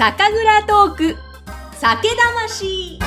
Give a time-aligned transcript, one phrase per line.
[0.00, 1.16] 酒蔵トーク。
[1.74, 2.98] 酒魂。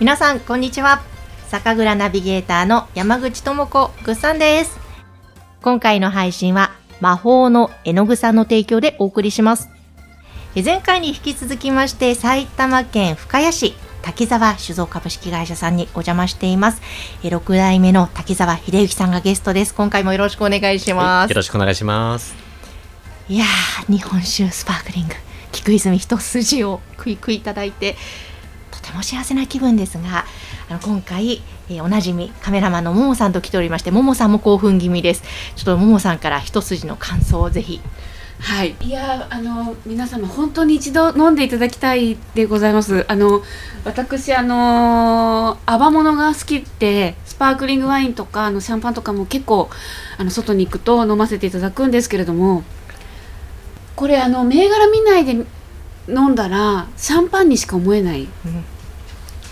[0.00, 1.00] 皆さんこんにちは。
[1.46, 4.80] 酒蔵ナビゲーターの山口智子ぐっさんです。
[5.62, 9.68] 今回の配信は魔法の絵の具さんの提供でお送りします。
[10.56, 16.80] え前回に引き続きまして埼玉県深谷市滝沢酒造株式会社さんにお邪魔しています。
[17.24, 19.74] え6代目の滝沢秀幸さんがゲストです。
[19.74, 22.36] 今回もよろしくお願いします、よろしくお願いします。
[23.28, 25.14] いやー日本酒スパークリング
[25.50, 27.96] 菊泉一筋をクイクイいただいて
[28.70, 30.24] とても幸せな気分ですが
[30.70, 35.24] あの今回、えーおなじみカメラマンのももさんと来ておりましてももさんも興奮気味です。
[35.56, 37.80] ちょっとももさんから一筋の感想をぜひ
[38.38, 43.04] はい、いやあの皆様本当に一度飲んでいただきたいでございます。
[43.08, 43.42] あの
[43.84, 49.70] 私あの泡物が好きでスパークリングワインとかあのシャンパンとかも結構
[50.18, 52.62] あの外に行くと飲ませていただくんですけれども、
[53.94, 55.32] これあの銘柄見ないで
[56.08, 58.28] 飲んだらシャンパンにしか思えない。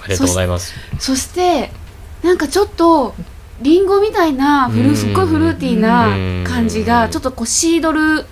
[0.03, 0.75] ありがとうございます。
[0.99, 1.73] そして
[2.23, 3.15] なんかちょっと
[3.61, 8.27] リンゴみたいなフうんルすっごいフルーティーな感じがちょっとこうシードル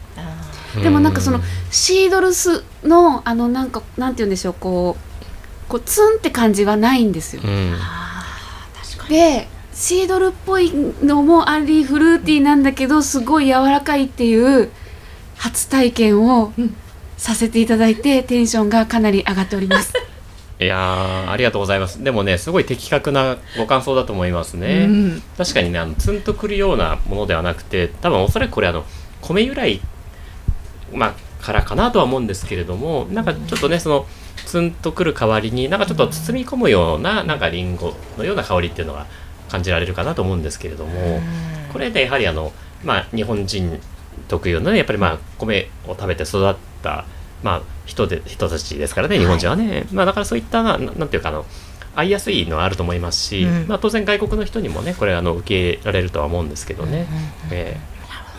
[0.81, 7.47] でもなんかそのシードルスのあのなんかなんて言うんでしょうこうこうツンって感じはないんですよう。
[7.49, 7.77] ん、
[9.09, 14.71] でシードルっぽいのもありフルーティーなんだけどすごい柔らかいっていう
[15.37, 16.53] 初体験を
[17.17, 19.93] させていただいてテンションがかなり上がっております。
[20.61, 22.03] いやーありがとうございます。
[22.05, 24.87] でもね、すごい的確なご感想だと思いますね。
[24.89, 28.85] うん確かにね、あのツンとくるようなものではなくて、多分おそらくこれあの
[29.21, 29.81] 米由来、
[30.93, 34.07] まあ、からかなとは思うんですけれども、なんかちょっとね、その
[34.47, 39.07] ツンとくる代わりに、なんかちょっと包み込むような、なんかリンゴのような香りっていうのが
[39.49, 41.21] 感じられるかなと思うんですけれども、
[41.73, 42.53] これねやはりあの、
[42.85, 43.81] まあ、日本人
[44.29, 47.05] 特有のねやっぱりまあ米を食べて育った、
[47.43, 51.45] まあ、人で人たちですからね日本人はね、まあ、だからそういったななんていうかあの
[51.95, 53.69] 合いやすいのはあると思いますし、うん。
[53.69, 57.07] まあ、当然外国の人にもねこれあの受け入れられるとは思うんですけどね、
[57.51, 57.79] え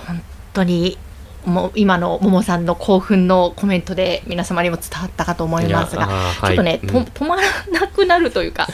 [0.07, 0.21] 本
[0.53, 0.97] 当に
[1.45, 6.07] もう今のももさんの興奮のコメントで皆様にも伝わったかと思いますが
[6.41, 8.67] ちょっとね、はいと止まらなくなるというか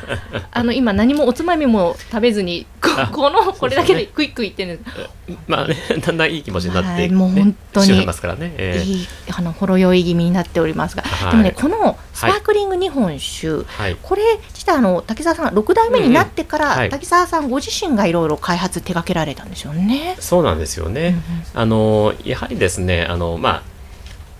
[0.50, 2.66] あの今何もおつまみも食べずに
[3.12, 4.96] このこれだけでクイックいってるんです
[5.28, 8.82] えまあねだんだんいい気持ちになって、はいもう本当にいますからね、ええ。
[8.82, 13.96] いいあのほろ酔い気味になっておりますが、はいでもねこのスパークリング日本酒、はい。
[14.00, 20.16] これ自体あの滝沢さん6代目になってから、滝沢さんご自身がいろいろ開発手掛けられたんですよね。
[20.20, 21.16] そうなんですよね。
[21.54, 23.62] あのやはりですねあの、まあ、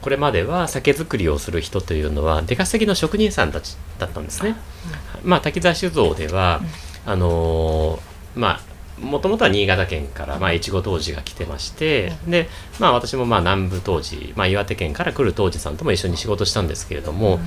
[0.00, 4.56] これまでは酒造りをする人というのは出稼ぎの職人さんたちだったんですね。
[5.22, 6.60] まあ、滝沢酒造では、
[7.06, 8.00] あの
[8.34, 8.71] まあ
[9.02, 12.48] もともとは新潟県から、まあ、越後当時が来てまして、で、
[12.78, 17.38] まあ、私もまあ南部当時、まあ、岩手県から来る当時さんとも一緒に仕事したんですけれども、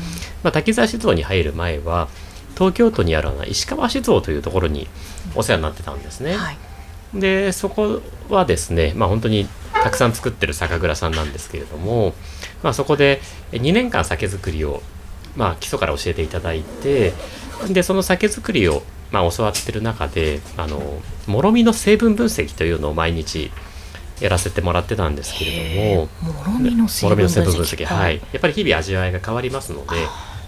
[0.43, 2.09] まあ、滝沢酒造に入る前は
[2.55, 4.87] 東京都にある石川酒造というところに
[5.35, 6.35] お世話になってたんですね。
[6.35, 6.57] はい。
[7.13, 12.13] でそこはですね、まあ、本当にたくさん作ってる酒蔵さんなんですけれども、
[12.63, 14.81] まあ、そこで2年間酒造りを、
[15.35, 17.13] まあ、基礎から教えていただいて
[17.69, 23.51] でその酒造りを、まあ、教わってる中であのもろみの成分分析というのを毎日
[24.19, 26.33] やらせてもらってたんですけれども。
[26.33, 27.85] もろみの成分分析。
[27.85, 29.95] はい、やっぱり日々味わいが変わりますので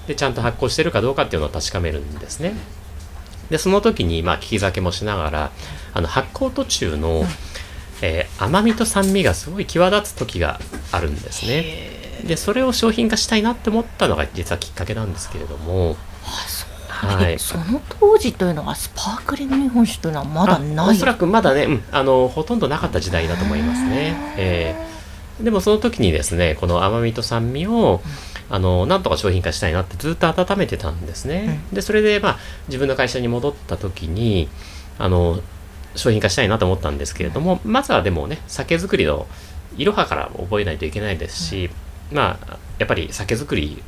[0.08, 2.56] でちゃんと発酵してるかどうかっていうのを確かめるんですね。
[3.50, 5.52] でその時にまあ利き酒もしながら
[5.94, 7.24] あの発酵途中の、
[8.02, 10.60] えー甘みと酸味がすごい際立つ時が
[10.92, 11.98] あるんですね。
[12.26, 15.98] でそれを商品化したいなって思ったのが実はきっかけなんですけれども、
[16.98, 20.88] はい、その当時というのはスパークリング日本酒というのはまだない。
[20.88, 21.84] あおそらくまだね、うん。
[21.92, 24.16] あのほとんどなかった時代だと思いますね。
[24.38, 24.98] えー
[25.42, 28.02] でもその時にですねこの甘みと酸味を、
[28.50, 31.60] あのなんとか商品化したいなってずっと温めてたんですね。
[31.72, 34.50] でそれでまあ自分の会社に戻った時に
[34.98, 35.42] あの
[35.96, 39.28] 商品化したいなと思ったんですけれどもまずはでもね酒造りの
[39.78, 41.70] いろはから覚えないといけないですし、
[42.12, 43.84] まあやっぱり酒造り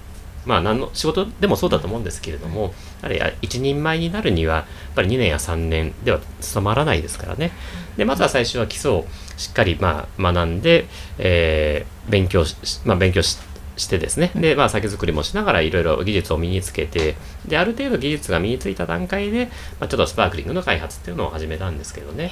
[0.49, 2.73] まあ何の仕事でもそうだと思うんですけれども、
[3.03, 4.65] あれや一人前になるにはやっ
[4.95, 7.51] ぱり2年や3年では務まらないですからね。
[7.97, 9.05] でまずは最初は基礎を
[9.37, 10.87] しっかりまあ学んで、
[11.19, 13.37] えー勉強し、まあ、勉強し
[13.77, 14.31] してですね。
[14.35, 17.15] で、まあ、酒造りもしながらいろいろ技術を身につけて
[17.47, 19.45] である程度技術が身についた段階で、
[19.79, 22.31] まあ、ちょっとスパークリングの開発っていうのを始めたんですけどね。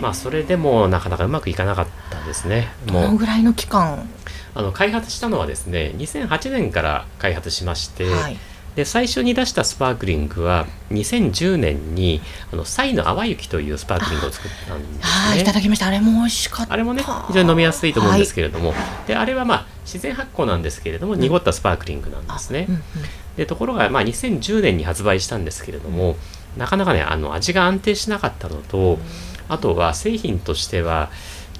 [0.00, 2.68] まあそれでもなかなかうまくいかなかったですね。
[2.86, 3.02] どもう。
[3.04, 4.08] のぐらいの期間
[4.54, 8.36] あの開発したのはですね2008年から開発しまして、はい
[8.74, 12.20] で最初に出したスパークリングは2010年に
[12.52, 15.54] あのサイの淡雪というスパークリングを作ったんですはい、いたね。
[15.54, 15.86] だきました。
[15.86, 16.72] あれも美味しかった。
[16.72, 18.74] あれもね非常に飲みやすいと思うんですけれども、
[19.06, 22.66] であれはまあ自然発酵なんですけれども濁ったスパークリングなんですね。
[22.68, 22.82] うんうん
[23.36, 26.16] でところがまあ2010年に発売したんですけれども、
[26.56, 28.98] なかなかねあの味が安定しなかったのと、
[29.48, 31.10] あとは製品としては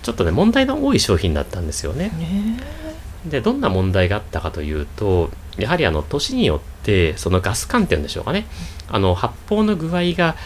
[0.05, 2.11] ちょっとね問題の多い商品だったんですよね。
[2.11, 2.61] ね。
[3.27, 8.47] でどんな問題があったかというとやはりあの年によってそのガス管っていうんでしょうかね。
[8.91, 10.37] あの発泡の具合が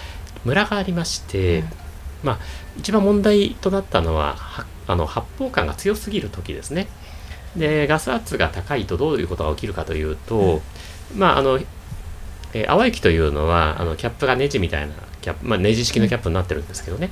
[0.44, 1.64] ムラがありまして、
[2.22, 2.38] まあ
[2.78, 6.86] 一番問題となったのははあの発泡感が強すぎる時ですね。
[7.56, 10.62] でガス圧が高いとどういうことが起きるかというと、
[11.16, 11.58] まああの
[12.54, 17.10] えー淡雪というのはあのキャップがネジみたいなキャップ、まあ、ネジ式のキャップになってるんですけどね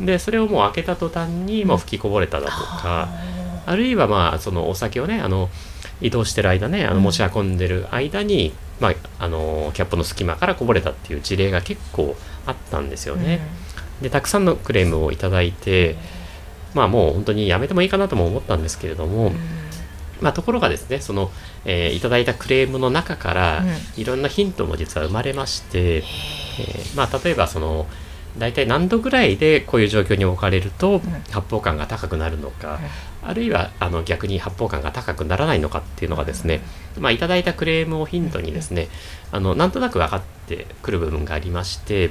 [0.00, 3.08] でそれをもう開けた途端にもう吹きこぼれただとか、
[3.66, 5.48] あるいはまあそのお酒をねあの
[6.00, 13.40] 移動してる間ねあの持ち運んでる間に、まあ、あのキャップの隙間からこぼれたっていう事例が結構あったんですよね。
[14.02, 15.96] でたくさんのクレームをいただいて
[16.74, 19.32] まあもう本当にやめてもいいかなとも思ったんですけれども、
[20.20, 21.30] まあ、ところがですねその、
[21.64, 24.00] えーいただいたクレームの中から、うん。
[24.00, 27.86] いろんなヒントも実は生まれまして、えーまあ、例えばその
[28.38, 31.00] 大体何度ぐらいでこういう状況に置かれると
[31.30, 32.80] 発泡感が高くなるのか、
[33.22, 36.60] あるいはあの逆に発泡感が高くならないのかっていうのがですね、
[36.98, 38.88] まあ、いただいたクレームをヒントにですね
[39.30, 42.10] あのなんとなく分かってくる部分がありまして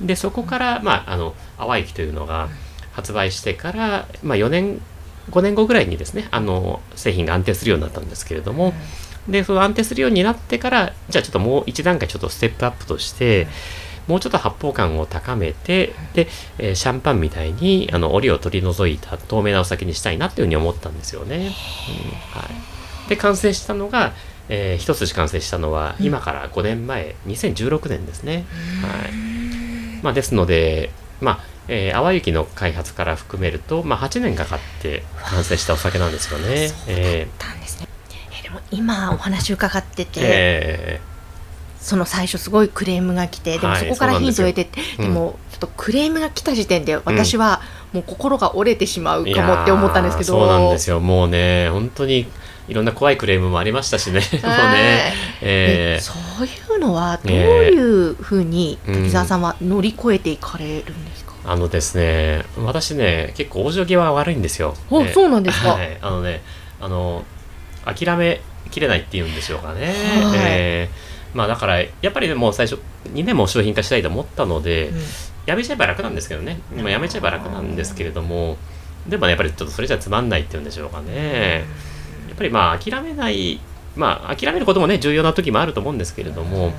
[0.00, 2.48] でそこから、まあ、あの淡雪というのが
[2.92, 4.80] 発売してから、まあ、4年
[5.30, 8.72] 5年後ぐらいにですねあの製品が安定するようになったんですけれども、
[9.28, 13.48] でその安定するようになってからじゃあちょっともう一段階ちょっとステップアップとして、
[14.06, 21.36] もうちょっと発泡感を高めてで、えーシャンパンみたいにあの檻を取り除いた透明なお酒にしたいなっていうふうに思ったんですよね。
[21.36, 22.48] うんは
[23.06, 24.12] い、で完成したのが、
[24.48, 28.44] えー一筋完成したのは今から5年前2016年ですね。
[28.82, 29.12] はい
[30.02, 36.70] まあ、ですので、まあえー淡雪の開発から含めると、まあ、8年かかって完成したお酒なんですよね。
[36.86, 37.88] えたんですね。
[38.38, 41.00] えでも今お話伺ってーて、え
[41.86, 45.04] その最初すごいクレームが来て、でもはいそこからヒントを得てって、うん。
[45.04, 47.62] でもちょっとクレームが来た時点で私は
[47.92, 50.98] もう心が折れてしまうかもって思ったんですけど、いやーそうなんですよ。
[50.98, 52.26] もうね本当に
[52.68, 54.20] いろんな怖いクレームもありましたしね。
[54.34, 56.12] もうはいね、ええそ
[56.42, 64.74] ういうのはどういうふうにええ滝沢さんは乗り越えていかれるんですか、ーあのですね私ね結構往生際悪いんですよ。
[64.90, 65.74] おえーそうなんですか？
[65.74, 65.96] はい。
[66.02, 66.42] あのね
[66.80, 67.22] あの
[67.84, 68.40] 諦め
[68.72, 69.94] きれないっていうんでしょうかね、はい。
[70.48, 71.05] えー
[71.36, 72.80] まあだからやっぱりねもう最初
[73.12, 75.00] 2年も商品化したいと思ったので、うん。
[75.44, 76.60] やめちゃえば楽なんですけどね。
[76.74, 78.56] もうやめちゃえば楽なんですけれども
[79.06, 81.64] でもねやっぱりちょっとそれじゃつまんないっていうんでしょうかね。
[82.28, 83.60] やっぱりまあ諦めない
[83.96, 86.72] まあ諦めることもね重要な時もあると思うんですけれども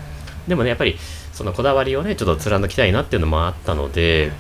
[0.48, 0.98] でもねやっぱり
[1.34, 4.32] そのこだわりをねちょっと貫きたいなっていうのもあったので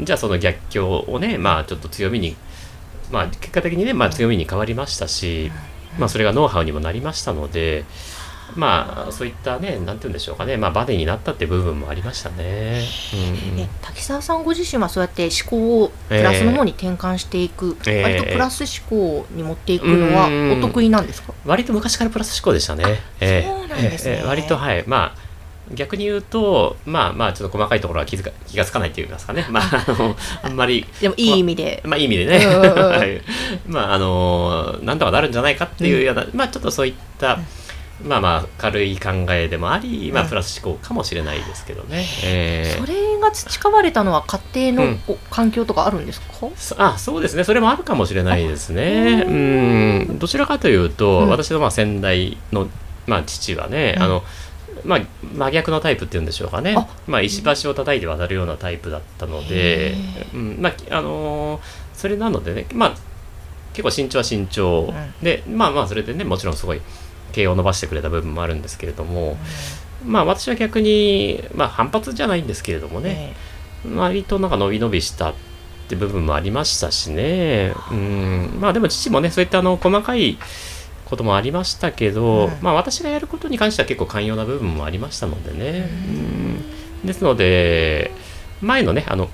[0.00, 2.36] じゃあその逆境をねまあちょっと強みに
[3.10, 5.50] まあ結果的にねまあ強みに変わりましたし
[5.98, 7.84] まあそれがノウハウにもなりましたので
[8.56, 10.56] まあそういったねなんて言うんでしょうかね。
[10.56, 12.82] まあバネになったっていう部分もありましたね。
[13.58, 22.84] うん滝沢さんご自身はそうやって思考をプラスの方に転換していく、ええ割とプラス思考に持っていくのはうんお得意なんですか、割と昔からプラス思考でしたね。
[23.20, 24.16] ええそうなんですね。
[24.18, 25.24] ええ割とはい、まあ
[25.72, 29.46] 逆に言うと、まあまあちょっと細かいところは気づか気がつかないというかですかね。
[29.50, 32.46] まああのあんまりでもいい意味で、まあいい意味でね、
[33.66, 37.38] まああのなんとかなるんじゃないかっていうような、まあちょっとそういった、
[38.02, 42.04] まあまあ軽い考えでもあり、まあうんプラス思考かもしれないですけどね。
[42.24, 44.92] ええそれが培われたのは家庭うん。
[44.92, 47.44] のこ環境とかあるんですか、そあそうですね。
[47.44, 49.24] それもあるかもしれないですね。
[50.08, 50.18] うん。
[50.18, 51.28] どちらかというと、うん。
[51.28, 52.68] 私のまあ先代の、
[53.06, 54.02] まあ、父はね、うん。
[54.02, 54.24] あの
[54.84, 55.00] まあ、
[55.34, 56.74] 真逆のタイプっていうんでしょうかね。
[56.76, 56.86] あ。
[57.06, 59.96] まあ、石橋を叩いて渡るようなタイプだったのでへ、
[60.34, 60.58] うん。
[60.60, 61.60] まああのー
[61.94, 62.94] それなのでね、まあ、
[63.72, 66.80] 結構身長は身長、うでまあまあそれでねもちろんすごい
[67.34, 69.36] 毛を伸ばしてくれた部分もあるんですけれども、
[70.04, 73.34] まあ私は逆に、まあ、反発じゃないんですけれどもね、
[73.96, 75.34] 割となんか伸び伸びしたっ
[75.88, 77.74] て部分もありましたしね。
[77.90, 78.58] うん。
[78.60, 80.38] まあでも父もね、そういったあの細かい
[81.04, 85.88] こともありましたけど、うんまあ私がやることに関しては結構寛容な部分もありましたのでね。
[87.02, 87.06] うん。
[87.06, 88.10] ですので、
[88.62, 89.28] 前のね、あの、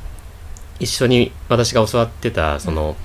[0.79, 2.97] 一緒に私が教わってた、その、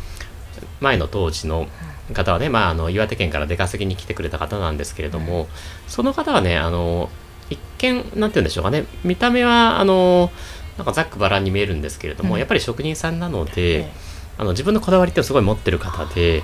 [0.79, 1.67] 前の当時の
[2.13, 5.47] 方はね、まあ、あの岩手県から出稼ぎに来てくれた方なんですけれども、
[5.88, 7.09] その方はね、あの、
[7.50, 10.31] 一見、なんて言うんでしょうかね、見た目は、あの、
[10.77, 12.39] なんかざっくばらんに見えるんですけれども、うん。
[12.39, 13.91] やっぱり職人さんなので、え
[14.38, 16.43] あの自分のこだわりってすごい持ってる方で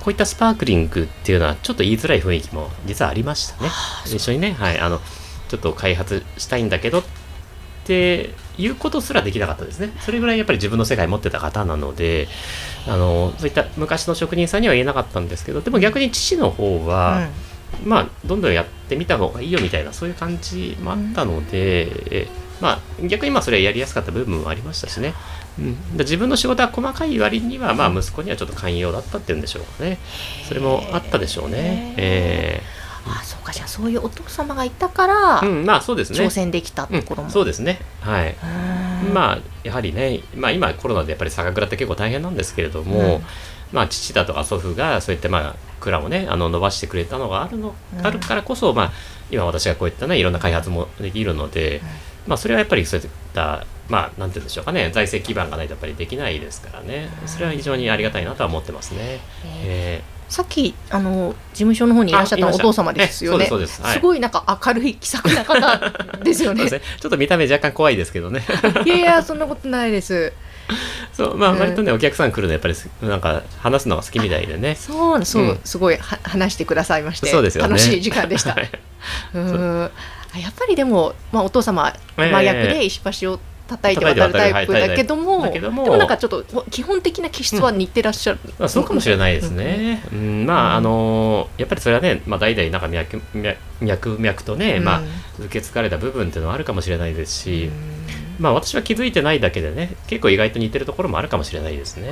[0.00, 3.70] こういったスパークリングっていうのはちょっと言いづらい雰囲気も実はありましたね。
[4.06, 5.00] 一緒にね、はい、あの
[5.48, 7.04] ちょっと開発したいんだけどっ
[7.84, 9.92] ていうことすらできなかったですね。
[10.00, 12.28] それぐらいやっぱり自分の世界持ってた方なので、
[12.86, 17.28] あのそういった昔の職人さんには言えなかったんですけど、でも逆に父の方は、
[17.84, 22.28] まあ、どんどんやってみた方がいいよみたいな、そういう感じもあったので、え
[22.60, 25.14] まあ、逆にまあそれはやりやすかった部分もありましたしね。
[25.58, 29.98] うん、で自分の仕事は細かい割には、まあ、息子にはちょっと寛容だったっていうんでしょうかね。
[30.48, 31.94] それもあったでしょうね。
[31.96, 32.62] え
[33.06, 36.18] あそうかじゃあそういうお父様がいたから、ーうん、まあそうですね。
[36.18, 37.80] 挑戦できたところも、うん、そうですね。
[38.00, 38.34] はい。
[39.12, 43.24] まあやはりね、まあ、今コロナでやっぱり酒蔵って結構大変なんですけれども、うん
[43.72, 48.92] まあ、父だとか祖父がそういったまあ蔵をねあの伸ばしてくれたのがあるの、うんあるからこそ、まあ、
[49.30, 51.80] 今私がこういったねいろんな開発もできるので、
[52.26, 59.20] まあ、それはやっぱりそういったまあなんて言うんでしょうかね財政基盤がないとやっぱりできないですからねそれは非常にありがたいなとは思ってますね。
[59.64, 63.46] えさっきあの事務所の方にいらっしゃったお父様ですよね。
[63.46, 63.82] すす。
[63.82, 63.94] はい。
[63.94, 65.78] すごいなんか明るい気さくな方
[66.24, 66.64] ですよね。
[66.64, 66.70] ね。
[66.70, 68.42] ちょっと見た目若干怖いですけどね。
[68.84, 70.32] いやいやそんなことないです。
[71.12, 74.74] そうまあうん割とねお客さん来るのやっぱりすなんか話すのが好きみたいでね。
[74.74, 75.60] そうそう、うん。
[75.64, 77.28] すごいは話してくださいまして。
[77.28, 77.70] そうですよね。
[77.70, 78.54] 楽しい時間でした。
[78.54, 78.70] はい。
[79.34, 79.90] うん。
[80.34, 82.32] あやっぱりでも、まあ、お父様ええ。
[82.32, 90.02] 真逆で石橋を叩いて渡るタイプだけども,、でもなんかちょっとほ基本的な気質は似てらっしゃる、まあ、そうかもしれないですね。
[90.12, 94.84] うん、まあ、あのやっぱりそれはね、まあ、代々なんか脈脈脈々とね、うん。
[94.84, 95.02] まあ、
[95.38, 97.70] 受け継がれた部分っていうのはあるかもしれないですし、
[98.38, 102.10] まあ、私は気づいてないだけでね、結構意外と似てるところもあるかもしれないですね。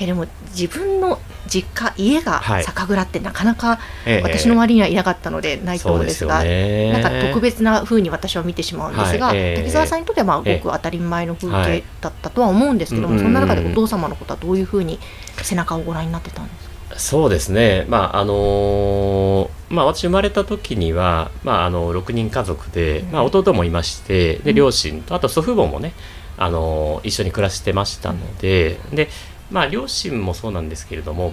[0.00, 2.64] えでも自分の実家家がはい。
[2.64, 4.22] 酒蔵ってなかなかええ。
[4.22, 7.02] 私の周りにはいなかったのでないと思うんですが、そうですよね。
[7.02, 9.62] なんか特別な風に私は見てしまうんですが、はいええ。
[9.62, 14.98] 滝沢さんにとってはまあごええく当たり前の風景だったとは思うんですけども、はいそんな中でお父様のことはどういう風に
[15.42, 25.92] 背中をご覧になってたんですか、そうですね、まああのーまあ、私生まれた時には、まあ、あの6人家族で、まあ、弟もいましてで両親とあと祖父母もね、
[26.36, 29.08] あのー一緒に暮らしてましたのでで、
[29.50, 31.32] まあ、両親もそうなんですけれども、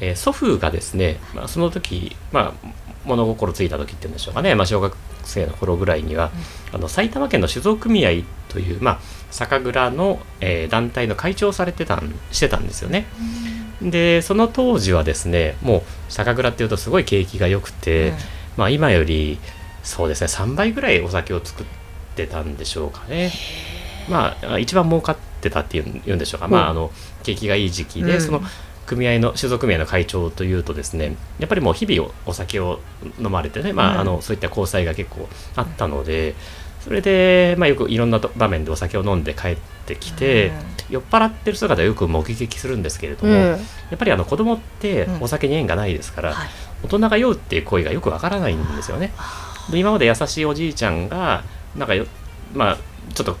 [0.00, 2.68] えー祖父がですね、まあ、その時、まあ、
[3.04, 6.30] 物心ついた時っていうんでしょうかね、まあ、小学生の頃ぐらいには、
[6.72, 8.98] あの埼玉県の酒造組合という、まあ、
[9.30, 13.06] 酒蔵の、えー団体の会長をされてたんしてたんですよね。
[13.82, 18.14] でその当時はですねもう酒蔵っていうとすごい景気が良くて、
[18.56, 19.38] まあ、今より
[19.82, 21.66] そうですね3倍ぐらいお酒を作っ
[22.16, 23.32] てたんでしょうかね。
[24.08, 26.90] まあ一番儲かってたっていうん言うんでしょうか、まあ、あの
[27.22, 28.20] 景気がいい時期で、うん。
[28.20, 28.40] その
[28.86, 32.80] 組合の酒造組合の会長というとですねやっぱりもう日々おお酒を
[33.18, 34.00] 飲まれてね、まあうん。
[34.00, 36.34] あのそういった交際が結構あったので
[36.80, 40.52] それで、まあ、よくいろんなと場面でお酒を飲んで帰ってきて、
[40.88, 43.38] 酔っ払ってる姿をよく目撃するんですけれども、うん。
[43.40, 45.22] やっぱりあの子供ってうん。
[45.22, 46.48] お酒に縁がないですから、はい。
[46.84, 49.12] 大人が酔うっていう行為がよくわからないんですよね。
[49.70, 51.42] で今まで優しいおじいちゃんが
[51.74, 52.06] なんかよ
[52.54, 52.78] まあ
[53.14, 53.36] ちょっと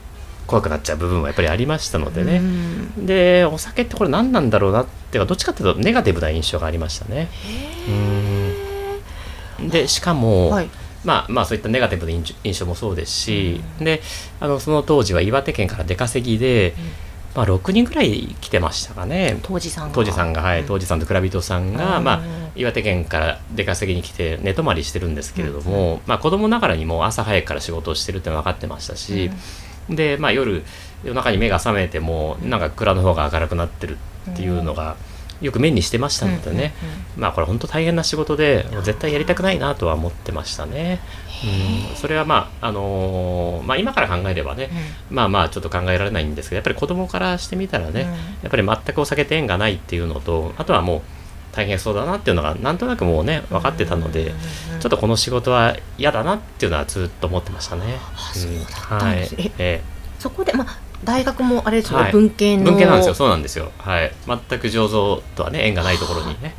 [0.46, 3.06] 怖くなっちゃう部分はやっぱりありましたのでうね、ん。
[3.06, 7.28] でお酒ってこれ何なんだろうなっていうかどっちかっていうとネガティブな印象がありましたね。
[9.58, 9.68] うん。
[9.68, 10.68] でしかも、はい。
[11.04, 12.12] まあまあそういったネガティブな
[12.44, 14.02] 印象もそうですし、で
[14.40, 16.74] あのその当時は岩手県から出稼ぎで、
[17.36, 19.38] まあ、6人ぐらい来てましたかね。
[19.42, 19.94] 当時さんが。
[19.94, 20.66] 当時さんが、はい、うん。
[20.66, 22.04] 当時さんと蔵人さんが、うん。
[22.04, 22.22] まあ、
[22.56, 29.30] 岩手県から出稼ぎに来て寝泊まりしてるんですけれども、まあ、子供ながらにもう朝早くから仕事をしてるってのは分かってましたし、
[29.90, 30.62] で、まあ、夜
[31.04, 33.96] 夜中に目が覚めてもなんか蔵の方が明るくなってる
[34.30, 34.96] っていうのが
[35.40, 36.74] よく目にしてましたのでね、
[37.16, 41.00] まあこれ本当大変な仕事で絶対やりたくないなとは思ってましたね。
[41.90, 44.70] うん、それはまああのーまあ今から考えればね、
[45.10, 48.08] まあまあちょっと考えられないんですけどやっぱり子供からしてみたらね、
[48.42, 51.02] やっぱり全くお酒と縁がないっていうのとあとはもう
[51.56, 54.34] 大変そうだなっていうのがなんとなくもうね分かってたので、
[54.78, 57.98] ちょっとこの仕事は嫌だなっていうのはずっと思ってましたね。
[60.18, 62.12] そこでまあ大学もあれですよね、はい。
[62.12, 63.14] 文系文系なんですよ。
[63.14, 63.72] そうなんですよ。
[63.78, 64.12] はい。
[64.26, 66.54] 全く醸造とはね縁がないところにね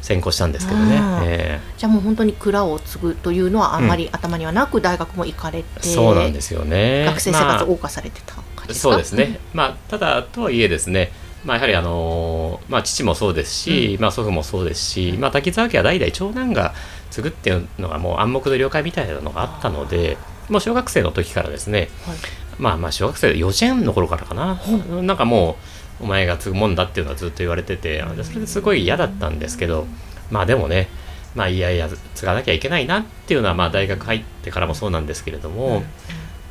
[0.00, 0.96] 専攻したんですけどね。
[0.96, 7.04] あーえじゃあもう本当に蔵を継ぐというのはあんまり頭にはなく大学も行かれて、えそうなんですよね。
[7.04, 9.40] 学生生活をま謳歌されてた感じあですか、そうですね。
[9.52, 11.12] まあただとはいえですね。
[11.44, 16.74] まあ、やはりあのーまあ、父もそうですし、まあ、祖父もそうですし、まあ、滝沢家は代々長男が
[17.10, 20.18] 継ぐっていうのがもう暗黙の了解みたいなのがあったので
[20.48, 22.16] もう小学生の時からですね、はい。
[22.58, 24.60] まあまあ小学生幼稚園の頃からかな、
[25.02, 25.56] なんかも
[26.00, 29.86] うお前が継ぐもんだっていうのはずっと言われててでそれですごい嫌だったんですけど
[30.30, 30.88] まあでもね
[31.34, 35.82] まあいやいや継がなきゃいけないなっていうのはまあ大学入ってからもそうなんですけれども、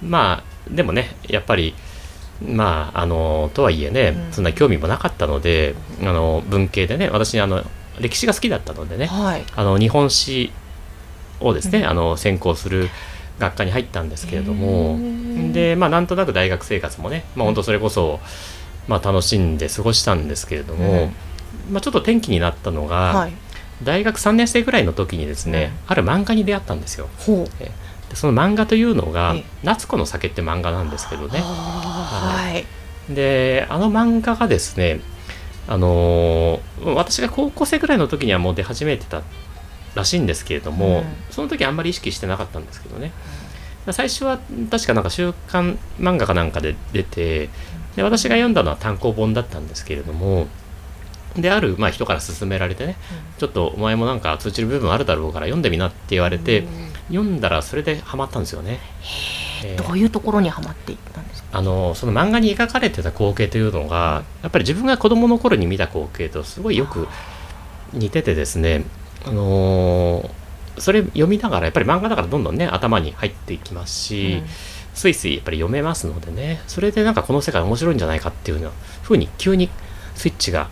[0.04, 1.74] まあでもねやっぱり
[2.46, 7.64] まああのとはいえね、うんそんな興味もなかったのであの文系でね私あの
[8.00, 9.44] 歴史が好きだったのでねはい。
[9.56, 10.52] あの日本史
[11.40, 12.90] をですね、うんあの専攻する
[13.40, 18.20] 学科に入ったんですけれどへもーでまあなんとなく大学生活もね、まあ、本当それこそ、
[18.88, 21.12] まあ、楽しんで過ごしたんですけれども、
[21.70, 23.34] まあ、ちょっと転機になったのが、はい。
[23.84, 27.10] 大学3年生ぐらいの時にですね、ある漫画に出会ったんですよ。
[27.20, 27.48] ほう。
[28.10, 31.40] でその漫画というのがええ「夏子の酒」って漫画なんですけどね。
[31.42, 32.54] は
[33.10, 33.14] い。
[33.14, 35.00] であの漫画がですね
[35.68, 39.22] あのー私が高校生ぐらいの時にはもう出始めてた
[39.96, 41.06] らしいんですけれども、うん。
[41.32, 43.12] その時あんまり意識してなかったんですけどね。
[43.92, 47.50] 最初は確かなんか週刊漫画かなんかで出て
[47.96, 50.48] で私が読んだのは単行本だったんですけれども
[51.38, 52.98] である、まあ、人から勧められてね、
[53.38, 56.66] ちょっとお前もなんか通じる部分あるだろうから読んでみなって言われて、
[57.08, 58.80] 読んだらそれでハマったんですよね。
[59.64, 61.58] えーどういうところにはまっていったんですか？
[61.58, 67.08] あのその漫画に描かれてた光景というのがやっぱり自分が子供の頃に見た光景とすごいよく
[67.94, 68.84] 似ててですね、
[69.26, 70.30] あのー
[70.80, 74.44] それ読みながらやっぱり漫画だからどんどんね頭に入っていきますし、
[74.94, 78.72] スイスイやっぱり読めますのでねそれでなんかこの世界面白いんじゃないかっていうような
[79.02, 79.72] 風に急に
[80.14, 80.70] スイッチが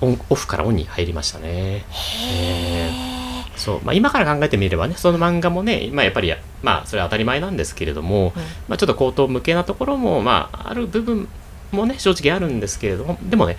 [0.00, 1.84] オンオフからオンに入りましたね。
[2.32, 3.13] えー
[3.56, 6.32] そうまあ、今から考えてみればねその漫画もね、まあ、やっぱり
[6.62, 8.42] まあそれは当たり前なんですけれども、うん。
[8.68, 11.28] まあ、ちょっと口頭向けなところも、まあ、ある部分
[11.72, 13.56] もね正直あるんですけれどもでもね、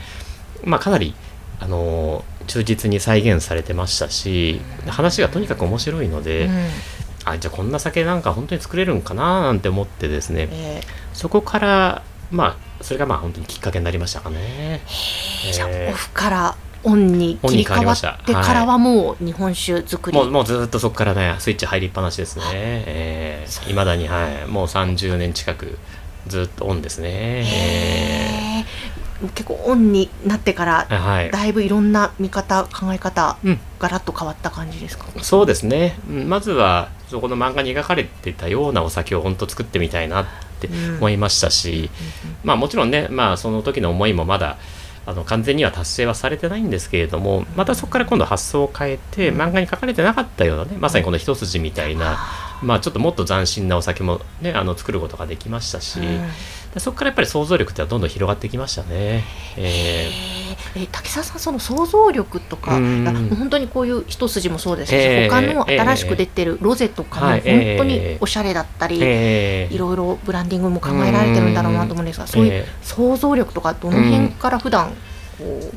[0.64, 1.14] まあ、かなり、
[1.60, 6.68] あのー忠実に再現されてましたし話がとにかく面白いので、うん。
[7.26, 14.82] あじゃあこんな酒なんか本当に作れるんかななんて思ってですねえそこからまあそれがまあ本当にきっかけになりましたかね。
[14.86, 15.52] ー。
[15.54, 20.18] じゃあえーオフからオンに切り替わってからはもう日本酒作り。
[20.18, 22.44] もうもうずっとそこからねスイッチ入りっぱなしですね。
[22.54, 25.78] えー、未だにはいもう30年近く
[26.28, 28.66] ずっとオンですね。
[29.34, 31.32] 結構オンになってからーはい。
[31.32, 35.06] だいぶいろんな見方考え方うんガラッと変わった感じですか？
[35.22, 35.98] そうですね。
[36.10, 40.26] うんまずはそこの漫画に描かれてたようなお酒を本当作ってみたいなっ
[40.60, 41.90] てうん思いましたし、
[42.44, 44.58] まあもちろんね、まあその時の思いもまだ
[45.06, 52.18] あの完全には達成はされてないんですけれども、またそこから今度発想を変えて、漫画に書かれてなかったようなね、まさにこの一筋みたいな、
[52.62, 56.22] まあちょっともっと斬新なお酒もね、あの作ることができましたし、うん。
[56.74, 59.24] でそこからやっぱり想像力ってのはどんどん広がってきましたね。
[59.58, 60.76] えー。
[60.76, 65.30] えー竹澤さんその想像力とか、本当にこういう一筋もそうですし、えー。
[65.30, 67.42] 他の新しく出てるロゼとかもはい。
[67.42, 69.74] 本当におしゃれだったり、えー。
[69.74, 74.90] いろいろブランディングも考えられてるんだろうなと思うんですが、そういうえー想像力とかどの辺から普段
[75.38, 75.76] こう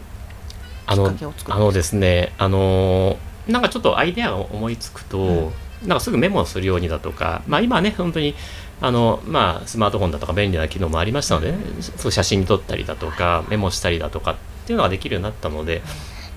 [0.87, 1.13] あの
[1.49, 3.17] あのですね、あのー
[3.53, 5.53] なんかちょっとアイデアが思いつくと、
[5.87, 8.35] なんかすぐメモをするようにだとか、まあ、今はね、本当に
[8.81, 14.37] あの、まあ、スマートフォンだとか便利な機能もありましたので、ね、そう写真に撮ったりだとか、メモしたりだとかっ
[14.67, 15.83] ていうのができるようになったので、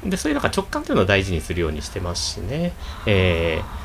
[0.06, 2.74] でそういうなんか直感というのを大事にするようにしてますしね。
[3.06, 3.82] えー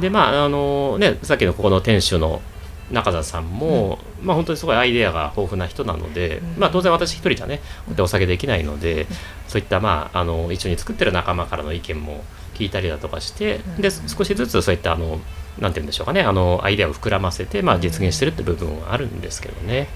[0.00, 2.42] で、まあ、あのね、さっきのここの店主の
[2.90, 7.60] 中澤さんも、まあ本当にすごいアイデアが豊富な人なので、うんまあ当然私一人じゃね、
[7.94, 9.06] でお酒できないので、
[9.46, 12.24] そういったまああの一緒に作ってる仲間からの意見も
[12.58, 15.20] 聞いたりだとかして、で少しずつそういったあの
[15.58, 19.88] なんて言うんでしょうかね、あのアイデアを膨らませてまあ実現してるって部分はあるんですけどね。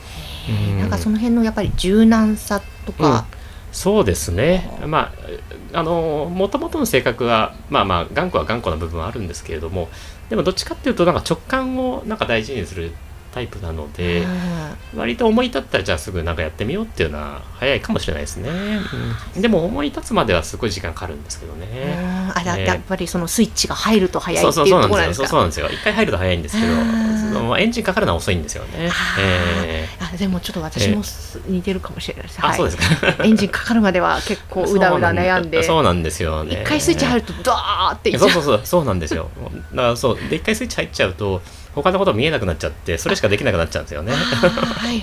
[0.48, 3.26] うんなんかその辺のやっぱり柔軟さとか、
[3.72, 5.12] そうですね、ま
[5.72, 9.88] あ、あのもともとの性格は、まあまあ、頑固は頑固な部分はあるんですけれども、
[10.28, 12.92] でもどっちかっていうと、なんか直感をなんか大事にする
[13.32, 14.24] タイプなので、
[14.94, 18.50] 割と思い立ったら、じゃあすぐなんかやってみようっていうのは早いかもしれないですね。
[19.34, 19.42] うん。
[19.42, 21.60] でも、思い立つまではすごい時間かかるんですけどうん。
[21.60, 21.66] ね。
[22.34, 22.64] あらね。
[22.64, 24.70] やっぱりそのスイッチが入ると早いってそいう。
[24.70, 25.26] ところなんですか？
[25.26, 25.68] そうそうなんですよ。
[25.70, 28.90] 一回入ると早いんですけど、うんそのエンジンかかるのは遅いんですよね。
[29.18, 33.24] えあでもちょっと私もす似てるかもしれないです、ーあ、そうですか？
[33.24, 35.62] エンジンかかるまでは結構うだうだ悩んで。
[35.62, 36.60] そうなんですよね。
[36.62, 38.60] 一回スイッチ入るとドーっていっちゃそうそうそう。
[38.64, 39.30] そうなんですよ。
[39.70, 41.40] だからそうで一回スイッチ入っちゃうと
[41.74, 44.12] 他のこと見えなくなっちゃってそれしかできなくなっちゃうんですよね。
[44.12, 45.02] はいは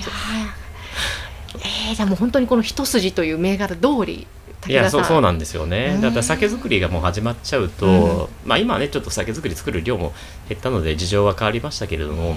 [1.88, 4.26] えー、じゃあもう本当にこの一筋という銘柄通り
[4.68, 5.92] いやそうそうななんですよね。
[5.94, 8.48] うんだから酒造りがもう始まっちゃうと、うん。
[8.48, 10.12] まあ今はねちょっと酒造り作る量も
[10.48, 12.36] 減ったので事情は変わりましたけれども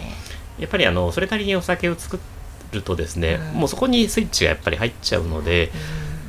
[0.57, 2.19] やっぱりあのそれなりにお酒を作
[2.71, 3.59] るとですね、うん。
[3.59, 5.71] もうそこにスイッチがやっぱり入っちゃうので、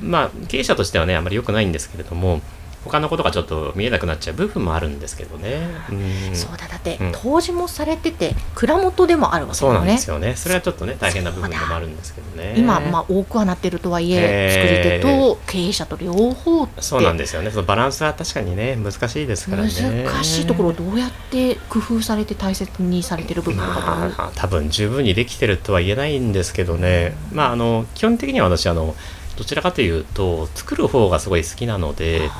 [0.03, 2.41] まあ経営者としてはねあまり良くないんですけれども
[2.85, 5.69] 他のことがちょっと見えなくなっちゃう部分もあるんですけどね。
[5.91, 10.37] うんそうだだって、うん当時もされてて蔵元でもあるわけねそうなんですよね。
[10.37, 12.55] それはちょっとね大変な部分でもあるんですけどね。
[12.57, 17.51] 今、まあ、多くはなってるとはいえ、えー作り手と経営者と両方ってそうなんですよね。
[17.51, 19.71] そのバランスは確かにね難しいですからね。
[20.05, 28.95] 難しいところをどうやって工夫されて大切にされてる部分とかまあ、多分十分にできてるとは言えないんですけどね、まあ、あの基本的には私あの
[29.37, 32.31] どちらかというと作る方がすごい好きなので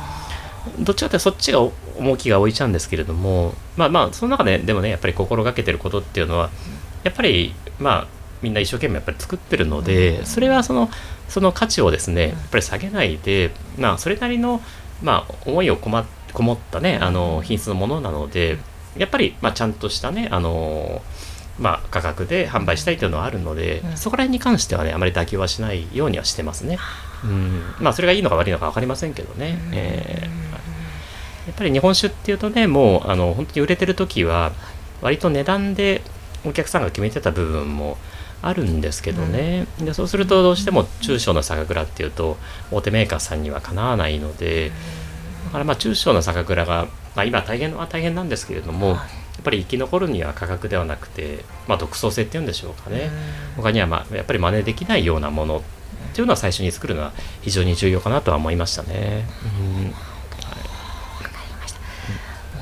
[0.81, 1.61] どっちかというとそっちが
[1.99, 6.51] 重きが置いちゃうんですけれどもまあまあその中ででもねやっぱり心がけてることっていうのは
[7.03, 8.07] やっぱりまあ
[8.43, 10.91] みんな一生懸命やっぱり作ってるのでそれはその
[11.29, 14.61] その価値をですねやっぱり下げないで、まあ、それなりの、
[15.03, 18.59] まあ、思いをこまこもったねあの品質のものなので
[18.97, 21.03] やっぱり、まあ、ちゃんとしたねあの
[21.59, 23.97] まあ、価格で販売したいというのはあるので、うん。
[23.97, 26.79] そこら辺に関してはねあまり妥協はしないようにはしてますね。
[27.23, 27.63] うん。
[27.79, 29.57] まあそれがいいのか悪いのか分かりませんけどね。
[29.73, 30.44] えー。
[30.44, 30.44] や
[31.55, 34.53] っぱり日本酒っていうとねもうあの本当に売れてる時は
[35.01, 36.03] 割と値段で
[36.45, 37.97] お客さんが決めてた部分も
[38.43, 42.37] あるんですけどね、でそうするとどうしても中小の酒蔵っていうと
[42.71, 44.71] 大手メーカーさんにはかなわないので
[45.47, 48.99] だからまあ中小の酒蔵が、まあ、今大変は大変なんですけれどもやっ
[49.43, 53.11] ぱり生き残るには価格ではなくて、まあ、独創性っていうんでしょうかね。
[53.57, 55.63] 他には、まあ、やっぱり真似できないようなものっ
[56.15, 59.25] ていうのは最初に作るのは非常に重要かなとは思いましたね。
[59.79, 60.14] うん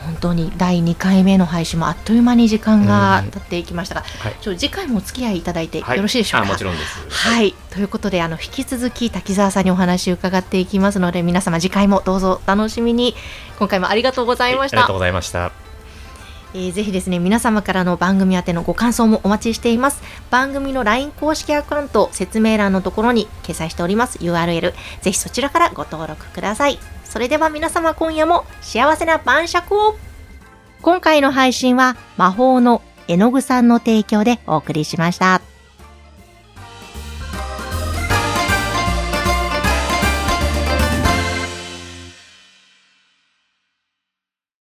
[0.05, 4.37] 本当に第2回目の配信もあっという間に時間が経っていきましたが、はい。
[4.41, 7.01] ちょ次回もお付き合いいただいてよはいろしいでしょうか、あもちろんです。
[7.09, 7.55] はい。
[7.71, 13.15] ということであの引き続き滝沢さんにお話を伺っていきますので皆様次回もどうぞお楽しみに。
[13.59, 14.79] 今回もありがとうございました。
[14.79, 15.62] ありがとうございました。
[16.55, 20.03] えーぜひですね皆様からの番組宛てのご感想もお待ちしています。
[20.31, 26.79] 番組の LINE 公式アカウント説明欄のところに掲載しております URL ぜひそちらからご登録ください。
[27.05, 29.97] それでは皆様今夜も幸せな晩酌を。
[30.81, 35.52] 今回の配信は魔法の絵の具さんの提供でお送りしました。